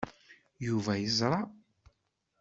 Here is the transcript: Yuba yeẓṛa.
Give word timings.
Yuba 0.65 0.93
yeẓṛa. 1.01 1.41